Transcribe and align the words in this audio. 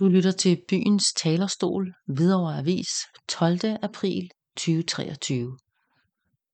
Du 0.00 0.08
lytter 0.08 0.32
til 0.32 0.62
Byens 0.68 1.12
Talerstol, 1.12 1.94
Hvidovre 2.06 2.58
Avis, 2.58 2.88
12. 3.28 3.58
april 3.82 4.30
2023. 4.56 5.58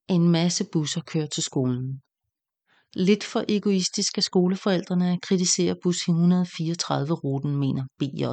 En 0.09 0.29
masse 0.29 0.65
busser 0.73 1.01
kører 1.01 1.27
til 1.27 1.43
skolen. 1.43 2.01
Lidt 2.95 3.25
for 3.25 3.45
egoistisk 3.49 4.19
af 4.19 4.23
skoleforældrene 4.23 5.19
kritiserer 5.23 5.75
bus 5.83 5.97
134-ruten, 5.97 7.57
mener 7.57 7.85
BJ. 7.99 8.25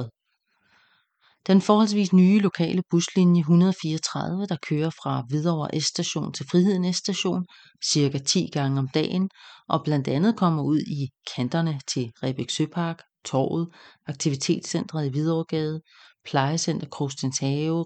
Den 1.46 1.60
forholdsvis 1.60 2.12
nye 2.12 2.38
lokale 2.38 2.82
buslinje 2.90 3.40
134, 3.40 4.46
der 4.46 4.56
kører 4.68 4.90
fra 4.90 5.24
Hvidovre 5.28 5.80
S-station 5.80 6.32
til 6.32 6.46
Friheden 6.50 6.94
S-station 6.94 7.46
cirka 7.84 8.18
10 8.18 8.48
gange 8.52 8.78
om 8.78 8.88
dagen, 8.88 9.30
og 9.68 9.84
blandt 9.84 10.08
andet 10.08 10.36
kommer 10.36 10.62
ud 10.62 10.78
i 10.78 11.08
kanterne 11.36 11.80
til 11.88 12.12
Rebæk 12.22 12.50
Søpark, 12.50 13.02
Torvet, 13.24 13.68
Aktivitetscentret 14.06 15.06
i 15.06 15.08
Hvidovregade, 15.08 15.80
Plejecenter 16.24 16.86
Krogstens 16.88 17.38
Have, 17.38 17.84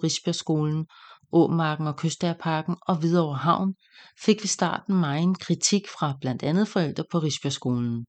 Åmarken 1.32 1.86
og 1.86 1.96
Kystærparken 1.96 2.76
og 2.86 2.96
Hvidovre 2.96 3.36
Havn, 3.36 3.74
fik 4.24 4.42
ved 4.42 4.48
starten 4.48 4.94
megen 4.94 5.34
kritik 5.34 5.82
fra 5.98 6.14
blandt 6.20 6.42
andet 6.42 6.68
forældre 6.68 7.04
på 7.10 7.18
Risbjergskolen. 7.18 8.06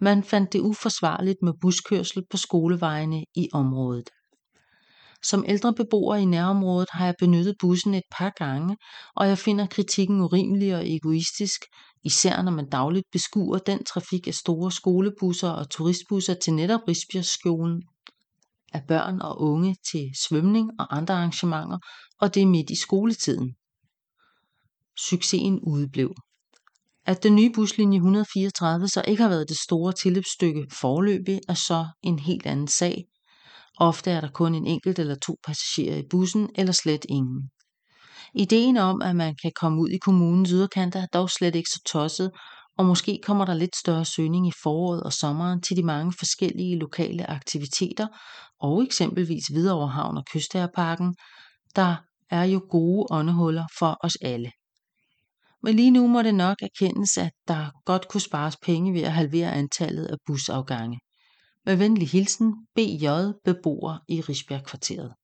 Man 0.00 0.24
fandt 0.24 0.52
det 0.52 0.60
uforsvarligt 0.60 1.38
med 1.42 1.52
buskørsel 1.60 2.22
på 2.30 2.36
skolevejene 2.36 3.24
i 3.34 3.48
området. 3.52 4.10
Som 5.22 5.44
ældre 5.48 5.74
beboer 5.74 6.16
i 6.16 6.24
nærområdet 6.24 6.88
har 6.92 7.04
jeg 7.04 7.14
benyttet 7.18 7.54
bussen 7.60 7.94
et 7.94 8.02
par 8.18 8.32
gange, 8.36 8.76
og 9.16 9.28
jeg 9.28 9.38
finder 9.38 9.66
kritikken 9.66 10.20
urimelig 10.20 10.76
og 10.76 10.90
egoistisk, 10.90 11.60
især 12.04 12.42
når 12.42 12.52
man 12.52 12.68
dagligt 12.68 13.06
beskuer 13.12 13.58
den 13.58 13.84
trafik 13.84 14.26
af 14.26 14.34
store 14.34 14.72
skolebusser 14.72 15.48
og 15.48 15.70
turistbusser 15.70 16.34
til 16.34 16.52
netop 16.54 16.80
Risbjergskolen, 16.88 17.82
af 18.72 18.82
børn 18.88 19.20
og 19.20 19.40
unge 19.40 19.76
til 19.92 20.10
svømning 20.28 20.70
og 20.78 20.96
andre 20.96 21.14
arrangementer, 21.14 21.78
og 22.20 22.34
det 22.34 22.42
er 22.42 22.46
midt 22.46 22.70
i 22.70 22.76
skoletiden. 22.76 23.54
Succesen 25.08 25.60
udeblev. 25.60 26.14
At 27.06 27.22
den 27.22 27.36
nye 27.36 27.52
buslinje 27.54 27.96
134 27.96 28.88
så 28.88 29.02
ikke 29.08 29.22
har 29.22 29.30
været 29.30 29.48
det 29.48 29.58
store 29.58 29.92
tilløbsstykke 29.92 30.66
forløbig, 30.72 31.40
er 31.48 31.54
så 31.54 31.86
en 32.02 32.18
helt 32.18 32.46
anden 32.46 32.68
sag. 32.68 33.04
Ofte 33.80 34.10
er 34.10 34.20
der 34.20 34.30
kun 34.30 34.54
en 34.54 34.66
enkelt 34.66 34.98
eller 34.98 35.14
to 35.14 35.36
passagerer 35.46 35.96
i 35.96 36.02
bussen, 36.10 36.48
eller 36.54 36.72
slet 36.72 37.06
ingen. 37.08 37.50
Ideen 38.34 38.76
om, 38.76 39.02
at 39.02 39.16
man 39.16 39.34
kan 39.42 39.52
komme 39.60 39.80
ud 39.80 39.88
i 39.88 39.98
kommunens 39.98 40.50
yderkanter 40.50 41.02
er 41.02 41.06
dog 41.06 41.30
slet 41.30 41.54
ikke 41.54 41.70
så 41.70 41.80
tosset, 41.86 42.30
og 42.78 42.86
måske 42.86 43.20
kommer 43.22 43.44
der 43.44 43.54
lidt 43.54 43.76
større 43.76 44.04
søgning 44.04 44.48
i 44.48 44.52
foråret 44.62 45.02
og 45.02 45.12
sommeren 45.12 45.62
til 45.62 45.76
de 45.76 45.82
mange 45.82 46.12
forskellige 46.18 46.78
lokale 46.78 47.30
aktiviteter, 47.30 48.06
og 48.60 48.82
eksempelvis 48.82 49.46
Hvidovre 49.46 49.88
Havn 49.88 50.16
og 50.16 50.24
Kystærparken, 50.32 51.14
der 51.76 51.96
er 52.30 52.44
jo 52.44 52.60
gode 52.70 53.06
åndehuller 53.10 53.64
for 53.78 53.96
os 54.00 54.16
alle. 54.22 54.52
Men 55.62 55.76
lige 55.76 55.90
nu 55.90 56.06
må 56.06 56.22
det 56.22 56.34
nok 56.34 56.56
erkendes, 56.62 57.18
at 57.18 57.30
der 57.48 57.70
godt 57.84 58.08
kunne 58.08 58.20
spares 58.20 58.56
penge 58.62 58.92
ved 58.94 59.02
at 59.02 59.12
halvere 59.12 59.52
antallet 59.52 60.06
af 60.06 60.16
busafgange. 60.26 60.98
Med 61.66 61.76
venlig 61.76 62.08
hilsen, 62.08 62.54
BJ, 62.74 63.08
beboer 63.44 64.04
i 64.08 64.20
Risbjerg 64.20 64.64
kvarteret. 64.64 65.14